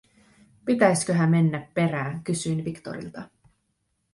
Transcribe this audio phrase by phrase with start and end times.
[0.65, 3.29] "Pitäisköhä mennä perää?", kysyin Victorilta.